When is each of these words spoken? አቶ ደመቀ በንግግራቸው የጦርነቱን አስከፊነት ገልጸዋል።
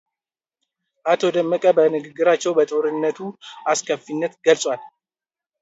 አቶ 1.11 1.21
ደመቀ 1.35 1.63
በንግግራቸው 1.77 2.53
የጦርነቱን 2.61 3.31
አስከፊነት 3.73 4.33
ገልጸዋል። 4.47 4.83